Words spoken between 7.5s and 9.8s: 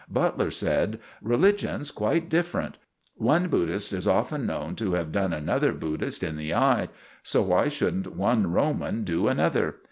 shouldn't one Roman do another?